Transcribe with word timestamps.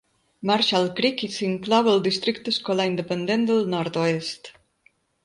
Marshall 0.51 0.87
Creek 0.99 1.19
s'inclou 1.35 1.89
al 1.91 2.01
districte 2.07 2.53
escolar 2.53 2.87
independent 2.93 3.45
del 3.51 3.63
nord-oest. 3.75 4.51